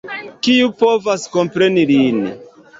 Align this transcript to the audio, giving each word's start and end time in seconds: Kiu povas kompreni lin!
Kiu 0.47 0.71
povas 0.79 1.27
kompreni 1.37 1.87
lin! 1.95 2.21